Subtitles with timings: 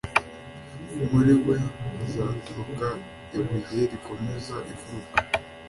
[1.09, 1.55] muri we
[1.95, 2.87] hazaturuka
[3.37, 5.17] ibuye rikomeza imfuruka